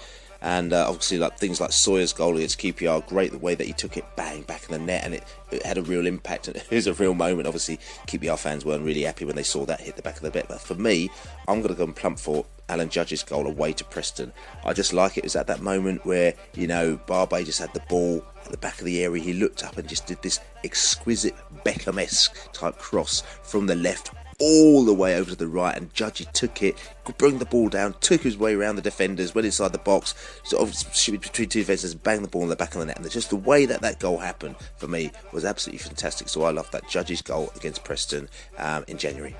[0.41, 3.73] and uh, obviously like things like Sawyer's goal against QPR, great the way that he
[3.73, 6.47] took it bang back in the net, and it, it had a real impact.
[6.47, 7.47] And it was a real moment.
[7.47, 10.31] Obviously, QPR fans weren't really happy when they saw that hit the back of the
[10.31, 10.47] net.
[10.47, 11.09] But for me,
[11.47, 14.31] I'm going to go and plump for Alan Judge's goal away to Preston.
[14.65, 15.19] I just like it.
[15.19, 18.57] It was at that moment where you know Barbet just had the ball at the
[18.57, 19.21] back of the area.
[19.21, 24.83] He looked up and just did this exquisite Beckham-esque type cross from the left all
[24.83, 26.75] the way over to the right, and Judgy took it,
[27.19, 30.67] bring the ball down, took his way around the defenders, went inside the box, sort
[30.67, 32.97] of between two defenders, banged the ball in the back of the net.
[32.97, 36.27] And just the way that that goal happened for me was absolutely fantastic.
[36.27, 39.35] So I love that Judgy's goal against Preston um, in January.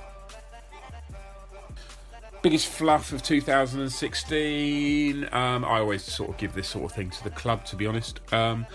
[2.42, 5.30] Biggest fluff of 2016.
[5.32, 7.86] Um, I always sort of give this sort of thing to the club, to be
[7.86, 8.20] honest.
[8.34, 8.66] Um,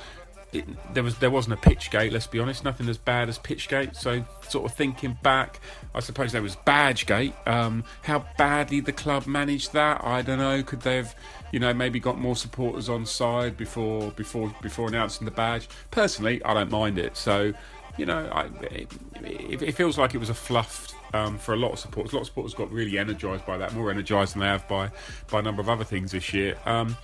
[0.53, 2.13] it, there was there wasn't a pitch gate.
[2.13, 3.97] Let's be honest, nothing as bad as pitch gate.
[3.97, 5.61] So, sort of thinking back,
[5.95, 7.35] I suppose there was badge gate.
[7.47, 10.63] Um, how badly the club managed that, I don't know.
[10.63, 11.15] Could they have,
[11.53, 15.69] you know, maybe got more supporters on side before before before announcing the badge?
[15.91, 17.17] Personally, I don't mind it.
[17.17, 17.53] So,
[17.97, 21.73] you know, I, it, it, feels like it was a fluffed um, for a lot
[21.73, 22.13] of supporters.
[22.13, 24.91] A lot of supporters got really energised by that, more energised than they have by
[25.31, 26.57] by a number of other things this year.
[26.67, 26.97] Um,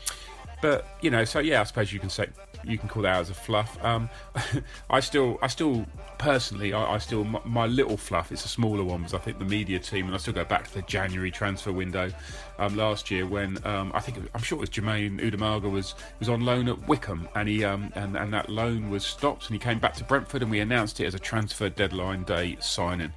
[0.60, 2.28] but you know, so yeah, I suppose you can say
[2.64, 3.82] you can call that as a fluff.
[3.84, 4.08] Um,
[4.90, 5.84] I still, I still
[6.18, 8.32] personally, I, I still my, my, little fluff.
[8.32, 10.68] It's a smaller one because I think the media team, and I still go back
[10.68, 12.10] to the January transfer window
[12.58, 16.28] um, last year when um, I think I'm sure it was Jermaine Udumaga was was
[16.28, 19.58] on loan at Wycombe, and he um, and and that loan was stopped, and he
[19.58, 23.12] came back to Brentford, and we announced it as a transfer deadline day signing.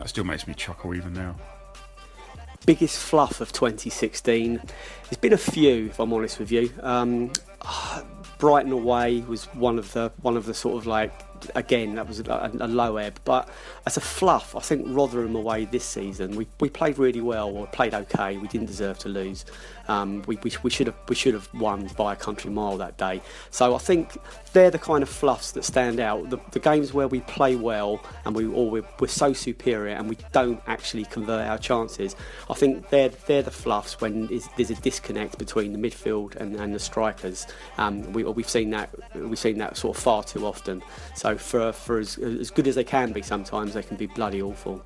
[0.00, 1.36] That still makes me chuckle even now
[2.66, 4.60] biggest fluff of 2016.
[5.04, 6.70] There's been a few, if I'm honest with you.
[6.82, 7.32] Um,
[8.38, 11.12] Brighton away was one of the one of the sort of like
[11.54, 13.20] again, that was a, a, low ebb.
[13.24, 13.48] But
[13.86, 17.66] as a fluff, I think Rotherham away this season, we, we played really well, or
[17.68, 18.36] played okay.
[18.36, 19.44] We didn't deserve to lose.
[19.88, 22.96] Um, we, we, we, should have we should have won by a country mile that
[22.96, 23.20] day.
[23.50, 24.16] So I think
[24.52, 26.30] they're the kind of fluffs that stand out.
[26.30, 30.08] The, the games where we play well and we or we're, we're, so superior and
[30.08, 32.14] we don't actually convert our chances.
[32.48, 36.72] I think they're they're the fluffs when there's a disconnect between the midfield and, and
[36.72, 37.48] the strikers.
[37.76, 40.82] Um, we, we've seen that we've seen that sort of far too often.
[41.16, 44.42] So for for as, as good as they can be, sometimes they can be bloody
[44.42, 44.82] awful.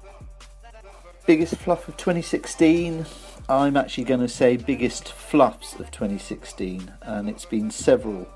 [1.27, 3.07] Biggest fluff of 2016.
[3.49, 8.27] I'm actually going to say biggest fluffs of 2016, and it's been several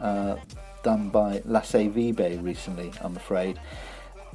[0.00, 0.36] uh,
[0.82, 3.58] done by Lasse Vibe recently, I'm afraid.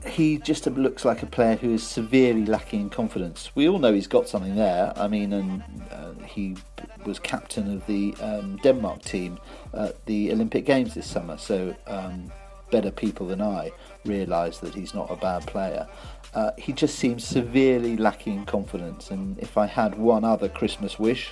[0.05, 3.51] He just looks like a player who is severely lacking in confidence.
[3.55, 4.91] We all know he's got something there.
[4.97, 6.57] I mean, and uh, he
[7.05, 9.39] was captain of the um, Denmark team
[9.73, 12.31] at the Olympic Games this summer, so um,
[12.73, 13.71] better people than I
[14.03, 15.87] realise that he's not a bad player.
[16.33, 19.11] Uh, he just seems severely lacking in confidence.
[19.11, 21.25] And if I had one other Christmas wish,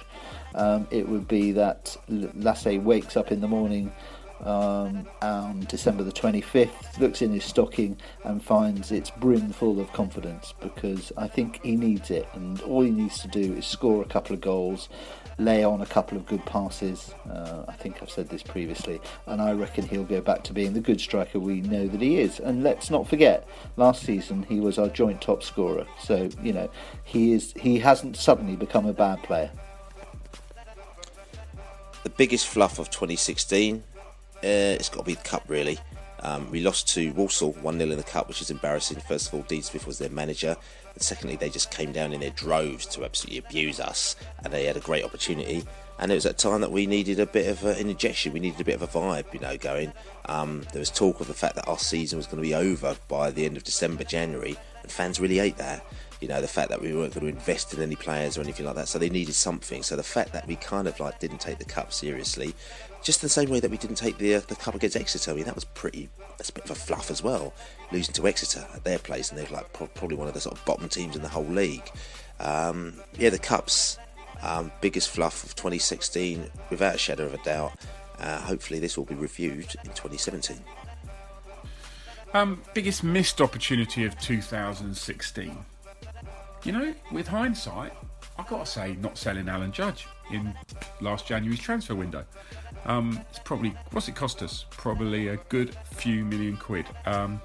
[0.54, 3.92] um, it would be that Lasse wakes up in the morning
[4.44, 9.92] um, on December the 25th, looks in his stocking and finds it's brim full of
[9.94, 12.28] confidence because I think he needs it.
[12.34, 14.90] And all he needs to do is score a couple of goals
[15.38, 17.14] lay on a couple of good passes.
[17.30, 20.74] Uh, I think I've said this previously, and I reckon he'll go back to being
[20.74, 22.40] the good striker we know that he is.
[22.40, 25.86] And let's not forget, last season he was our joint top scorer.
[26.00, 26.70] So you know
[27.04, 29.52] he is he hasn't suddenly become a bad player.
[32.04, 33.84] The biggest fluff of 2016,
[34.44, 35.80] uh, it's got to be the cup really.
[36.24, 39.00] Um, we lost to Walsall 1 0 in the Cup, which is embarrassing.
[39.00, 40.56] First of all, Dean Smith was their manager.
[40.94, 44.16] And secondly, they just came down in their droves to absolutely abuse us.
[44.44, 45.64] And they had a great opportunity.
[45.98, 48.34] And it was at a time that we needed a bit of an injection.
[48.34, 49.94] We needed a bit of a vibe, you know, going.
[50.26, 52.96] Um, there was talk of the fact that our season was going to be over
[53.08, 54.58] by the end of December, January.
[54.84, 55.86] And fans really ate that
[56.22, 58.64] you know the fact that we weren't going to invest in any players or anything
[58.64, 61.40] like that so they needed something so the fact that we kind of like didn't
[61.40, 62.54] take the cup seriously
[63.02, 65.32] just the same way that we didn't take the uh, the cup against Exeter.
[65.32, 66.10] I mean, that was pretty.
[66.38, 67.54] That's a bit of a fluff as well,
[67.92, 70.58] losing to Exeter at their place, and they're like pro- probably one of the sort
[70.58, 71.90] of bottom teams in the whole league.
[72.40, 73.98] Um, yeah, the cups,
[74.42, 77.74] um, biggest fluff of 2016, without a shadow of a doubt.
[78.20, 80.58] Uh, hopefully, this will be reviewed in 2017.
[82.34, 85.58] Um, biggest missed opportunity of 2016.
[86.64, 87.94] You know, with hindsight,
[88.38, 90.54] I've got to say, not selling Alan Judge in
[91.02, 92.24] last January's transfer window.
[92.86, 94.66] Um, it's probably what's it cost us?
[94.70, 96.86] Probably a good few million quid.
[97.06, 97.42] Um,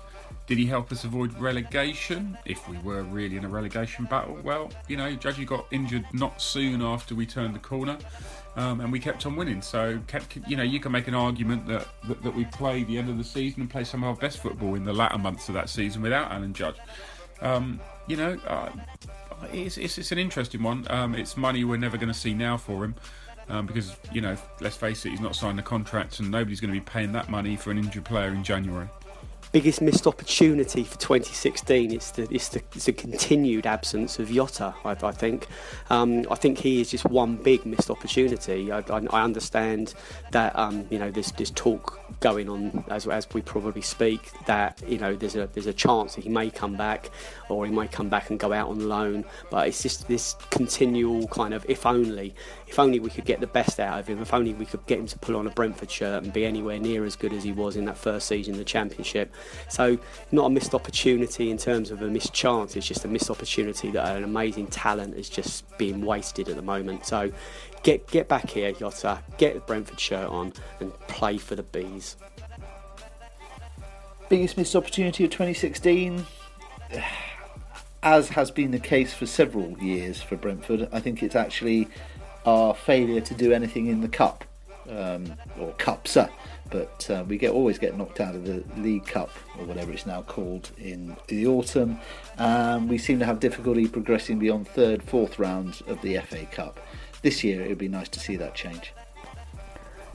[0.46, 4.38] did he help us avoid relegation if we were really in a relegation battle?
[4.44, 7.98] Well, you know, Judgy got injured not soon after we turned the corner,
[8.54, 9.60] um, and we kept on winning.
[9.60, 12.96] So, kept, you know, you can make an argument that, that, that we played the
[12.96, 15.48] end of the season and played some of our best football in the latter months
[15.48, 16.76] of that season without Alan Judge.
[17.40, 18.70] Um, you know, uh,
[19.52, 20.86] it's, it's, it's, an interesting one.
[20.88, 22.94] Um, it's money we're never going to see now for him
[23.48, 26.72] um, because you know, let's face it, he's not signed a contract, and nobody's going
[26.72, 28.88] to be paying that money for an injured player in January
[29.56, 34.74] biggest missed opportunity for 2016 is the, it's the, it's the continued absence of Jota,
[34.84, 35.46] I, I think.
[35.88, 38.70] Um, I think he is just one big missed opportunity.
[38.70, 39.94] I, I, I understand
[40.32, 44.82] that um, you know there's, there's talk going on as, as we probably speak that
[44.86, 47.10] you know there's a there's a chance that he may come back
[47.48, 49.24] or he might come back and go out on loan.
[49.50, 52.34] But it's just this continual kind of if only,
[52.66, 54.98] if only we could get the best out of him, if only we could get
[54.98, 57.52] him to pull on a Brentford shirt and be anywhere near as good as he
[57.52, 59.32] was in that first season in the Championship.
[59.68, 59.98] So,
[60.32, 63.90] not a missed opportunity in terms of a missed chance, it's just a missed opportunity
[63.92, 67.06] that an amazing talent is just being wasted at the moment.
[67.06, 67.30] So,
[67.82, 72.16] get, get back here, Jota, get the Brentford shirt on and play for the Bees.
[74.28, 76.26] Biggest missed opportunity of 2016?
[78.02, 81.88] As has been the case for several years for Brentford, I think it's actually
[82.46, 84.44] our failure to do anything in the cup
[84.88, 86.16] um, or cups
[86.70, 90.06] but uh, we get always get knocked out of the League Cup or whatever it's
[90.06, 91.98] now called in the autumn.
[92.38, 96.80] Um, we seem to have difficulty progressing beyond third, fourth rounds of the FA Cup.
[97.22, 98.92] This year, it would be nice to see that change.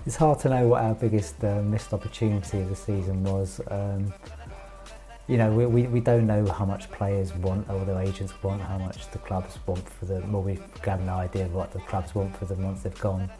[0.05, 3.61] It's hard to know what our biggest uh, missed opportunity of the season was.
[3.69, 4.13] Um,
[5.31, 8.61] you know, we, we, we don't know how much players want or their agents want,
[8.61, 10.29] how much the clubs want for them.
[10.29, 13.31] Well, we've got an idea of what the clubs want for them once they've gone.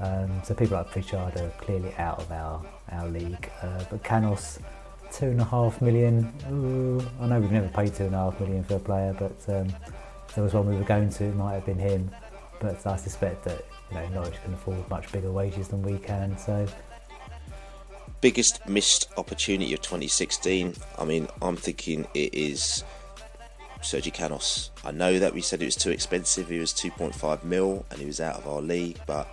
[0.00, 3.50] Um, so people like Pritchard are clearly out of our, our league.
[3.62, 4.58] Uh, but Canos,
[5.10, 6.30] two and a half million.
[6.50, 9.38] Ooh, I know we've never paid two and a half million for a player, but
[9.48, 9.68] um,
[10.34, 12.10] there was one we were going to, it might have been him.
[12.60, 16.36] But I suspect that you know Norwich can afford much bigger wages than we can.
[16.36, 16.66] So
[18.20, 20.74] biggest missed opportunity of 2016.
[20.98, 22.84] I mean, I'm thinking it is
[23.82, 24.70] Sergi Canos.
[24.84, 26.48] I know that we said it was too expensive.
[26.48, 29.28] He was 2.5 mil and he was out of our league, but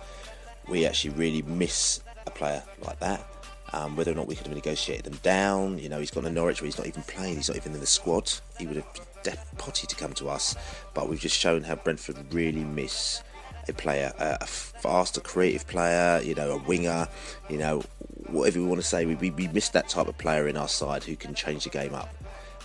[0.68, 3.26] we actually really miss a player like that.
[3.72, 6.30] Um, whether or not we could have negotiated them down, you know, he's gone to
[6.30, 8.32] Norwich where he's not even playing, he's not even in the squad.
[8.58, 10.56] He would have potty to come to us,
[10.94, 13.22] but we've just shown how Brentford really miss
[13.68, 17.08] a player, a faster, creative player, you know, a winger,
[17.48, 17.82] you know,
[18.26, 19.06] whatever we want to say.
[19.06, 21.70] We, we, we missed that type of player in our side who can change the
[21.70, 22.14] game up,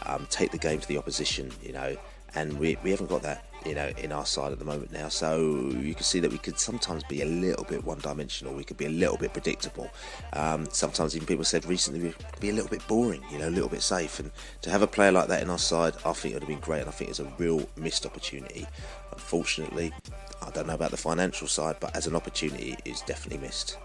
[0.05, 1.97] um, take the game to the opposition, you know,
[2.35, 5.07] and we, we haven't got that you know in our side at the moment now.
[5.07, 8.63] So you can see that we could sometimes be a little bit one dimensional we
[8.63, 9.89] could be a little bit predictable.
[10.33, 13.49] Um, sometimes even people said recently we could be a little bit boring you know
[13.49, 14.19] a little bit safe.
[14.19, 14.31] And
[14.61, 16.59] to have a player like that in our side I think it would have been
[16.59, 18.65] great and I think it's a real missed opportunity.
[19.11, 19.93] Unfortunately
[20.47, 23.77] I don't know about the financial side but as an opportunity it's definitely missed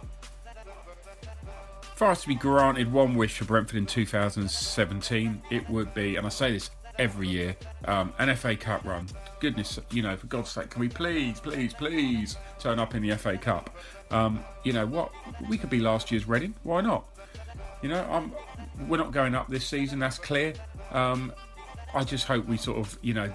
[1.98, 6.14] if I was to be granted one wish for Brentford in 2017, it would be,
[6.14, 7.56] and I say this every year.
[7.86, 9.09] Um, an FA Cup run.
[9.40, 13.16] Goodness, you know, for God's sake, can we please, please, please turn up in the
[13.16, 13.74] FA Cup?
[14.11, 15.12] Um, you know what?
[15.48, 16.54] We could be last year's Reading.
[16.62, 17.04] Why not?
[17.82, 18.32] You know, I'm,
[18.88, 19.98] we're not going up this season.
[19.98, 20.54] That's clear.
[20.90, 21.32] Um,
[21.94, 23.32] I just hope we sort of, you know,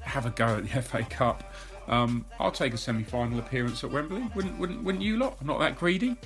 [0.00, 1.52] have a go at the FA Cup.
[1.88, 4.22] Um, I'll take a semi-final appearance at Wembley.
[4.34, 5.36] Wouldn't, wouldn't, wouldn't you lot?
[5.40, 6.16] I'm not that greedy.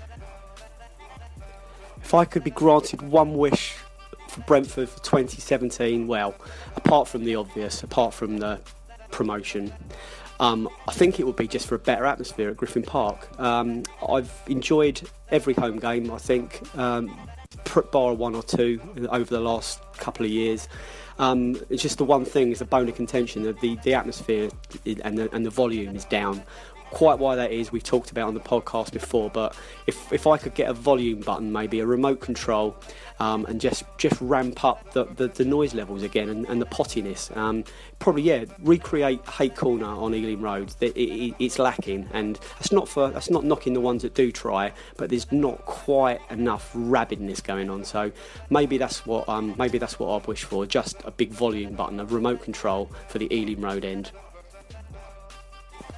[2.02, 3.74] If I could be granted one wish
[4.28, 6.34] for Brentford for 2017, well,
[6.76, 8.60] apart from the obvious, apart from the
[9.10, 9.72] promotion,
[10.38, 13.28] um, I think it would be just for a better atmosphere at Griffin Park.
[13.40, 15.00] Um, I've enjoyed
[15.30, 17.16] every home game, I think, um,
[17.90, 18.80] bar one or two
[19.10, 20.68] over the last couple of years.
[21.18, 24.50] Um, it's just the one thing is the bone of contention that the, the atmosphere
[25.02, 26.42] and the, and the volume is down
[26.90, 29.30] quite why that is, we've talked about on the podcast before.
[29.30, 29.56] But
[29.86, 32.76] if, if I could get a volume button, maybe a remote control,
[33.18, 36.66] um, and just just ramp up the, the, the noise levels again and, and the
[36.66, 37.64] pottiness, um,
[37.98, 40.74] probably yeah, recreate Hate Corner on Ealing Road.
[40.80, 44.30] It, it, it's lacking, and that's not for that's not knocking the ones that do
[44.30, 47.84] try, but there's not quite enough rabidness going on.
[47.84, 48.12] So
[48.50, 52.00] maybe that's what um, maybe that's what I'd wish for, just a big volume button,
[52.00, 54.10] a remote control for the Ealing Road end.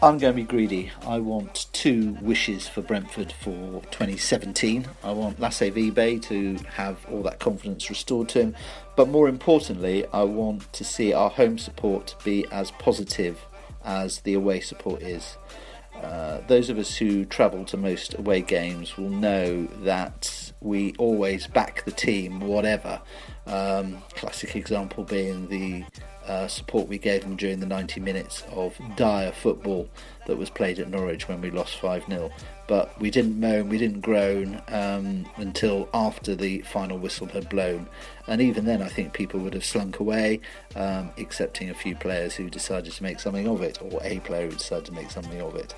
[0.01, 0.93] I'm going to be greedy.
[1.05, 4.87] I want two wishes for Brentford for 2017.
[5.03, 8.57] I want Lasse Vibe to have all that confidence restored to him,
[8.95, 13.45] but more importantly, I want to see our home support be as positive
[13.85, 15.37] as the away support is.
[16.01, 21.49] Uh, those of us who travel to most away games will know that we always
[21.49, 23.01] back the team, whatever.
[23.49, 25.85] Um, classic example being the
[26.29, 29.89] uh, support we gave them during the 90 minutes of dire football
[30.27, 32.31] that was played at Norwich when we lost 5 0.
[32.67, 37.89] But we didn't moan, we didn't groan um, until after the final whistle had blown.
[38.27, 40.41] And even then, I think people would have slunk away,
[40.77, 44.51] um, excepting a few players who decided to make something of it, or a player
[44.51, 45.75] who decided to make something of it.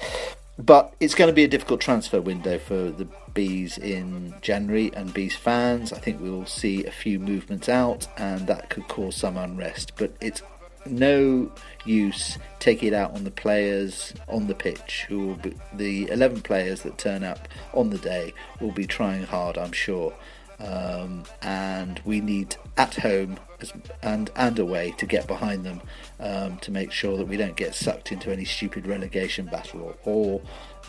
[0.61, 5.12] But it's going to be a difficult transfer window for the Bees in January and
[5.14, 5.92] Bees fans.
[5.92, 9.92] I think we will see a few movements out and that could cause some unrest.
[9.96, 10.42] But it's
[10.86, 11.50] no
[11.84, 16.42] use taking it out on the players on the pitch who will be the 11
[16.42, 20.14] players that turn up on the day will be trying hard I'm sure
[20.58, 23.38] um, and we need at home
[24.02, 25.80] and and away to get behind them
[26.18, 29.94] um, to make sure that we don't get sucked into any stupid relegation battle or,
[30.04, 30.42] or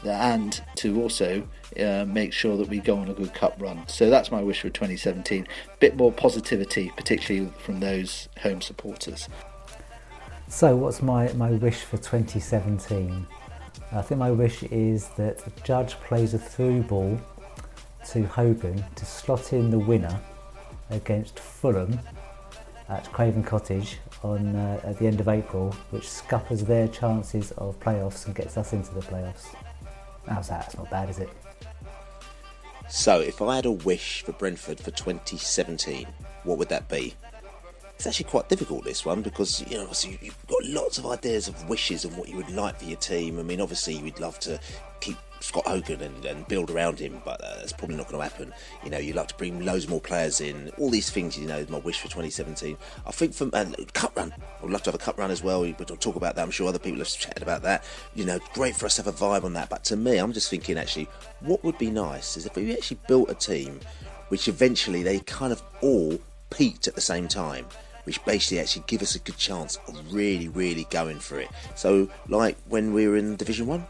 [0.06, 1.48] and to also
[1.80, 3.88] uh, make sure that we go on a good cup run.
[3.88, 5.48] So that's my wish for 2017.
[5.80, 9.30] Bit more positivity, particularly from those home supporters.
[10.48, 13.26] So, what's my, my wish for 2017?
[13.94, 17.20] I think my wish is that Judge plays a through ball
[18.10, 20.20] to Hogan to slot in the winner
[20.90, 22.00] against Fulham
[22.92, 27.80] at Craven Cottage on uh, at the end of April, which scuppers their chances of
[27.80, 29.56] playoffs and gets us into the playoffs.
[30.28, 30.66] How's that?
[30.68, 31.30] It's not bad, is it?
[32.90, 36.06] So, if I had a wish for Brentford for 2017,
[36.44, 37.16] what would that be?
[37.96, 39.90] It's actually quite difficult this one because you know
[40.22, 43.40] you've got lots of ideas of wishes and what you would like for your team.
[43.40, 44.60] I mean, obviously you'd love to
[45.42, 48.54] Scott Hogan and, and build around him, but uh, that's probably not going to happen.
[48.84, 50.72] You know, you'd like to bring loads more players in.
[50.78, 52.78] All these things, you know, my wish for 2017.
[53.06, 54.34] I think from and cup run,
[54.64, 55.62] I'd love to have a cup run as well.
[55.62, 56.44] We'll talk about that.
[56.44, 57.84] I'm sure other people have chatted about that.
[58.16, 59.70] You know, great for us to have a vibe on that.
[59.70, 61.08] But to me, I'm just thinking actually,
[61.40, 63.80] what would be nice is if we actually built a team
[64.30, 66.20] which eventually they kind of all
[66.50, 67.66] peaked at the same time
[68.06, 71.50] which basically actually give us a good chance of really, really going for it.
[71.76, 73.86] So, like when we were in Division One,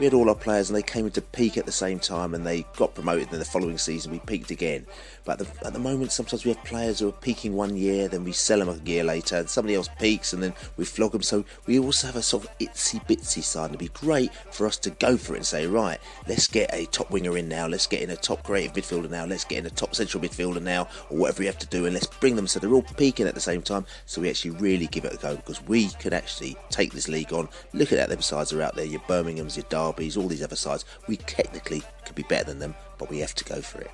[0.00, 2.46] we had all our players and they came into peak at the same time and
[2.46, 3.24] they got promoted.
[3.24, 4.86] And then the following season we peaked again.
[5.24, 8.08] But at the, at the moment, sometimes we have players who are peaking one year,
[8.08, 11.12] then we sell them a year later, and somebody else peaks, and then we flog
[11.12, 11.22] them.
[11.22, 13.70] So we also have a sort of itsy bitsy side.
[13.70, 16.86] It'd be great for us to go for it and say, right, let's get a
[16.86, 19.66] top winger in now, let's get in a top creative midfielder now, let's get in
[19.66, 22.46] a top central midfielder now, or whatever we have to do, and let's bring them
[22.46, 23.84] so they're all peaking at the same time.
[24.06, 27.32] So we actually really give it a go because we could actually take this league
[27.32, 27.48] on.
[27.72, 30.56] Look at that, them sides are out there, your Birmingham's, your Derby's, all these other
[30.56, 30.84] sides.
[31.06, 33.90] We technically could be better than them, but we have to go for it.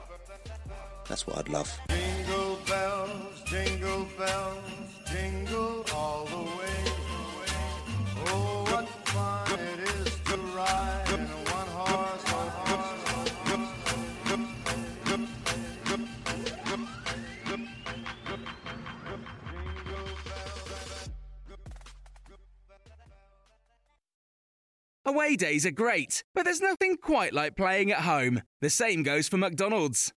[1.09, 1.79] That's what I'd love.
[1.89, 4.61] Jingle bells, jingle bells,
[5.11, 6.77] jingle all the way.
[8.27, 12.27] Oh, what fun it is to ride in a one horse
[25.09, 28.43] Away days are great, but there's nothing quite like playing at home.
[28.61, 30.13] The same goes for McDonald's.